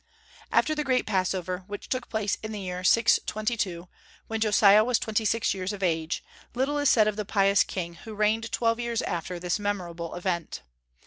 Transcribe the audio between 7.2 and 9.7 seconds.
pious king, who reigned twelve years after this